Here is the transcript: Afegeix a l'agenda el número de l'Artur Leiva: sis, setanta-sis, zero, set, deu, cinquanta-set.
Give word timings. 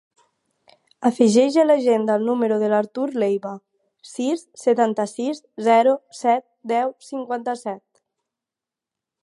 Afegeix 1.09 1.57
a 1.63 1.65
l'agenda 1.65 2.15
el 2.19 2.25
número 2.29 2.57
de 2.63 2.69
l'Artur 2.71 3.03
Leiva: 3.23 3.53
sis, 4.13 4.43
setanta-sis, 4.63 5.43
zero, 5.71 5.93
set, 6.23 6.45
deu, 6.73 6.95
cinquanta-set. 7.11 7.83